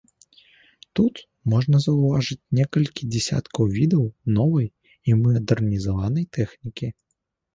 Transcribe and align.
Тут 0.99 1.15
можна 1.51 1.81
заўважыць 1.87 2.37
некалькі 2.61 3.09
дзясяткаў 3.15 3.63
відаў 3.77 4.03
новай 4.37 4.67
і 5.11 5.17
мадэрнізаванай 5.23 6.25
тэхнікі. 6.39 6.87